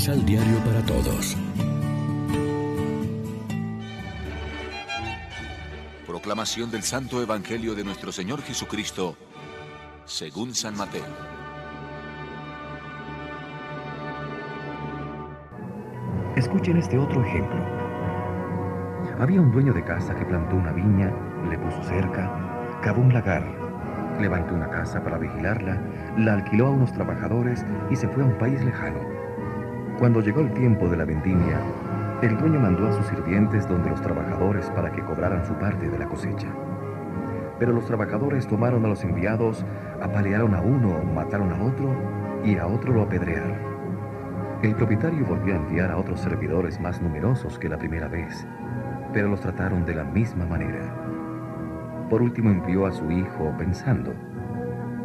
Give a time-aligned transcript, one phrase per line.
[0.00, 1.36] Misal Diario para Todos.
[6.06, 9.14] Proclamación del Santo Evangelio de nuestro Señor Jesucristo,
[10.06, 11.04] según San Mateo.
[16.34, 17.62] Escuchen este otro ejemplo.
[19.18, 21.12] Había un dueño de casa que plantó una viña,
[21.50, 23.44] le puso cerca, cavó un lagar,
[24.18, 25.78] levantó una casa para vigilarla,
[26.16, 29.09] la alquiló a unos trabajadores y se fue a un país lejano.
[30.00, 31.60] Cuando llegó el tiempo de la vendimia,
[32.22, 35.98] el dueño mandó a sus sirvientes donde los trabajadores para que cobraran su parte de
[35.98, 36.48] la cosecha.
[37.58, 39.62] Pero los trabajadores tomaron a los enviados,
[40.00, 41.94] apalearon a uno, mataron a otro
[42.42, 43.58] y a otro lo apedrearon.
[44.62, 48.46] El propietario volvió a enviar a otros servidores más numerosos que la primera vez,
[49.12, 50.94] pero los trataron de la misma manera.
[52.08, 54.14] Por último envió a su hijo pensando,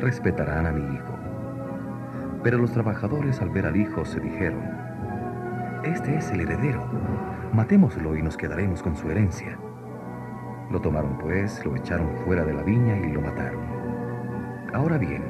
[0.00, 1.19] respetarán a mi hijo.
[2.42, 4.62] Pero los trabajadores al ver al hijo se dijeron,
[5.84, 6.84] este es el heredero,
[7.52, 9.58] matémoslo y nos quedaremos con su herencia.
[10.70, 13.60] Lo tomaron pues, lo echaron fuera de la viña y lo mataron.
[14.72, 15.22] Ahora bien,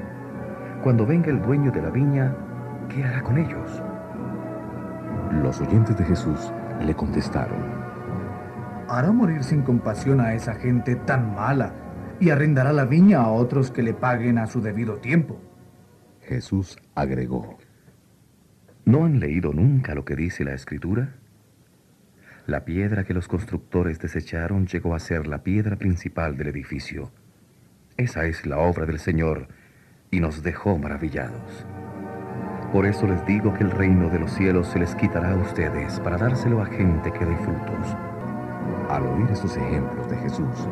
[0.83, 2.35] cuando venga el dueño de la viña,
[2.89, 3.83] ¿qué hará con ellos?
[5.43, 7.59] Los oyentes de Jesús le contestaron,
[8.89, 11.73] hará morir sin compasión a esa gente tan mala
[12.19, 15.50] y arrendará la viña a otros que le paguen a su debido tiempo.
[16.31, 17.59] Jesús agregó,
[18.85, 21.17] ¿no han leído nunca lo que dice la Escritura?
[22.47, 27.11] La piedra que los constructores desecharon llegó a ser la piedra principal del edificio.
[27.97, 29.49] Esa es la obra del Señor
[30.13, 31.67] y nos dejó maravillados.
[32.73, 35.99] Por eso les digo que el reino de los cielos se les quitará a ustedes
[35.99, 37.97] para dárselo a gente que dé frutos.
[38.89, 40.69] Al oír estos ejemplos de Jesús,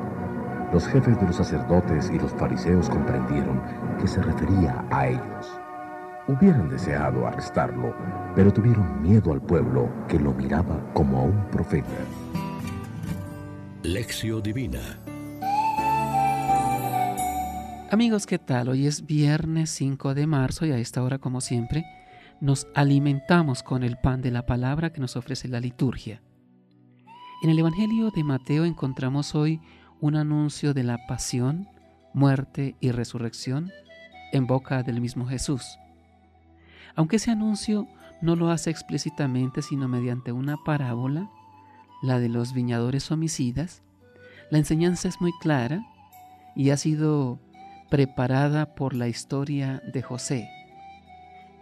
[0.73, 3.63] los jefes de los sacerdotes y los fariseos comprendieron
[4.01, 5.61] que se refería a ellos.
[6.27, 7.95] Hubieran deseado arrestarlo,
[8.35, 11.89] pero tuvieron miedo al pueblo que lo miraba como a un profeta.
[13.83, 14.99] Lección Divina
[17.91, 18.69] Amigos, ¿qué tal?
[18.69, 21.87] Hoy es viernes 5 de marzo y a esta hora, como siempre,
[22.39, 26.21] nos alimentamos con el pan de la palabra que nos ofrece la liturgia.
[27.43, 29.63] En el Evangelio de Mateo encontramos hoy
[30.01, 31.69] un anuncio de la pasión,
[32.15, 33.71] muerte y resurrección
[34.33, 35.79] en boca del mismo Jesús.
[36.95, 37.87] Aunque ese anuncio
[38.21, 41.31] no lo hace explícitamente, sino mediante una parábola,
[42.03, 43.83] la de los viñadores homicidas,
[44.51, 45.85] la enseñanza es muy clara
[46.55, 47.41] y ha sido
[47.91, 50.49] preparada por la historia de José.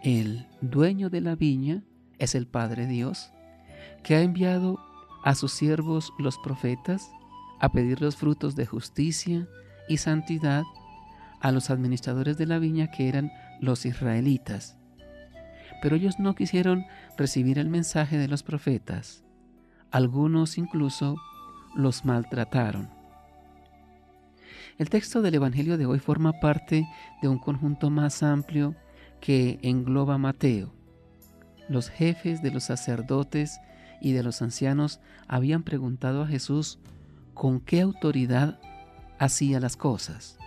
[0.03, 1.83] El dueño de la viña
[2.19, 3.31] es el Padre Dios,
[4.03, 4.79] que ha enviado
[5.23, 7.11] a sus siervos los profetas
[7.59, 9.47] a pedir los frutos de justicia
[9.87, 10.63] y santidad
[11.39, 13.31] a los administradores de la viña que eran
[13.61, 14.77] los israelitas
[15.81, 16.85] pero ellos no quisieron
[17.17, 19.23] recibir el mensaje de los profetas.
[19.91, 21.17] Algunos incluso
[21.75, 22.89] los maltrataron.
[24.77, 26.87] El texto del Evangelio de hoy forma parte
[27.21, 28.75] de un conjunto más amplio
[29.19, 30.73] que engloba Mateo.
[31.67, 33.59] Los jefes de los sacerdotes
[34.01, 36.79] y de los ancianos habían preguntado a Jesús
[37.37, 38.59] con qué autoridad
[39.19, 40.39] hacía las cosas.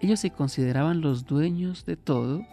[0.00, 2.44] Ellos se consideraban los dueños de todo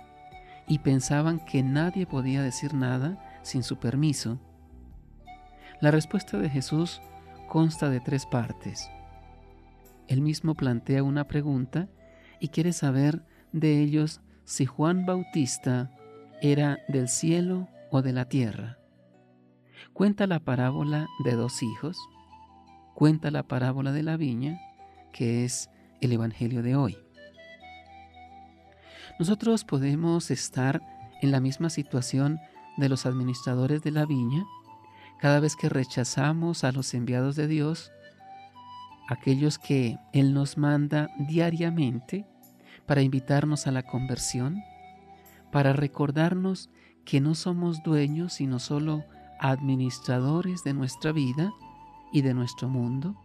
[0.68, 4.40] y pensaban que nadie podía decir nada sin su permiso.
[5.82, 7.02] La respuesta de Jesús
[7.50, 8.90] consta de tres partes.
[10.08, 11.90] Él mismo plantea una pregunta
[12.40, 15.92] y quiere saber de ellos si Juan Bautista
[16.42, 18.78] era del cielo o de la tierra.
[19.94, 21.98] Cuenta la parábola de dos hijos,
[23.02, 24.62] cuenta la parábola de la viña,
[25.12, 27.00] que es el Evangelio de hoy.
[29.18, 30.84] Nosotros podemos estar
[31.24, 32.40] en la misma situación
[32.78, 34.46] de los administradores de la viña
[35.20, 37.92] cada vez que rechazamos a los enviados de Dios,
[39.10, 42.28] aquellos que Él nos manda diariamente
[42.86, 44.62] para invitarnos a la conversión,
[45.52, 46.70] para recordarnos
[47.04, 49.04] que no somos dueños, sino solo
[49.40, 51.52] administradores de nuestra vida
[52.12, 53.16] y de nuestro mundo,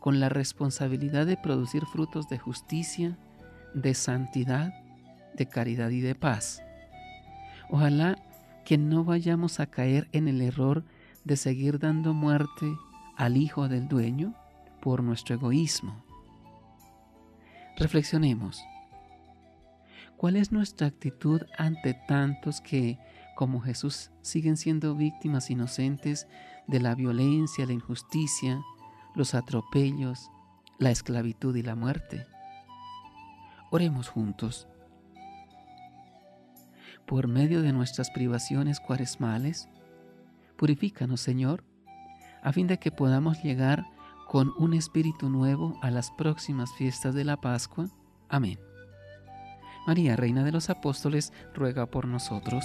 [0.00, 3.18] con la responsabilidad de producir frutos de justicia,
[3.74, 4.72] de santidad,
[5.34, 6.62] de caridad y de paz.
[7.70, 8.18] Ojalá
[8.64, 10.84] que no vayamos a caer en el error
[11.24, 12.76] de seguir dando muerte
[13.16, 14.34] al hijo del dueño
[14.80, 16.04] por nuestro egoísmo.
[17.76, 18.62] Reflexionemos.
[20.16, 22.98] ¿Cuál es nuestra actitud ante tantos que,
[23.34, 26.28] como Jesús, siguen siendo víctimas inocentes
[26.66, 28.62] de la violencia, la injusticia,
[29.14, 30.30] los atropellos,
[30.78, 32.26] la esclavitud y la muerte?
[33.70, 34.68] Oremos juntos.
[37.06, 39.68] por medio de nuestras privaciones cuaresmales.
[40.56, 41.64] Purifícanos, Señor,
[42.42, 43.84] a fin de que podamos llegar
[44.28, 47.88] con un espíritu nuevo a las próximas fiestas de la Pascua.
[48.28, 48.58] Amén.
[49.86, 52.64] María, Reina de los Apóstoles, ruega por nosotros.